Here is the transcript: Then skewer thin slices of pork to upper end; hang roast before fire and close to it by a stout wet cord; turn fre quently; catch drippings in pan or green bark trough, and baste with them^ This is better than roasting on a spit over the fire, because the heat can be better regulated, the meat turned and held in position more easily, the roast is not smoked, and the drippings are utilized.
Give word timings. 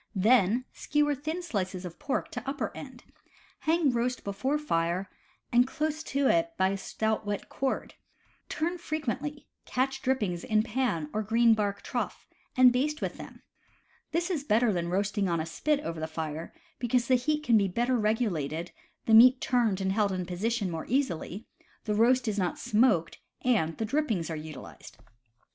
Then 0.15 0.65
skewer 0.73 1.13
thin 1.13 1.43
slices 1.43 1.85
of 1.85 1.99
pork 1.99 2.31
to 2.31 2.49
upper 2.49 2.75
end; 2.75 3.03
hang 3.59 3.91
roast 3.91 4.23
before 4.23 4.57
fire 4.57 5.11
and 5.51 5.67
close 5.67 6.01
to 6.05 6.25
it 6.27 6.53
by 6.57 6.69
a 6.69 6.77
stout 6.77 7.23
wet 7.23 7.49
cord; 7.49 7.93
turn 8.49 8.79
fre 8.79 8.95
quently; 8.95 9.45
catch 9.65 10.01
drippings 10.01 10.43
in 10.43 10.63
pan 10.63 11.07
or 11.13 11.21
green 11.21 11.53
bark 11.53 11.83
trough, 11.83 12.25
and 12.57 12.73
baste 12.73 12.99
with 12.99 13.17
them^ 13.19 13.41
This 14.11 14.31
is 14.31 14.43
better 14.43 14.73
than 14.73 14.89
roasting 14.89 15.29
on 15.29 15.39
a 15.39 15.45
spit 15.45 15.79
over 15.81 15.99
the 15.99 16.07
fire, 16.07 16.51
because 16.79 17.07
the 17.07 17.13
heat 17.13 17.43
can 17.43 17.55
be 17.59 17.67
better 17.67 17.95
regulated, 17.95 18.71
the 19.05 19.13
meat 19.13 19.39
turned 19.39 19.79
and 19.81 19.91
held 19.91 20.11
in 20.11 20.25
position 20.25 20.71
more 20.71 20.87
easily, 20.87 21.45
the 21.83 21.93
roast 21.93 22.27
is 22.27 22.39
not 22.39 22.57
smoked, 22.57 23.19
and 23.41 23.77
the 23.77 23.85
drippings 23.85 24.31
are 24.31 24.35
utilized. 24.35 24.97